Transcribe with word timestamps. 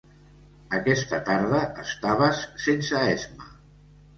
Aquesta 0.77 1.19
tarda 1.27 1.61
estaves 1.83 2.41
sense 2.67 3.07
esma. 3.15 3.53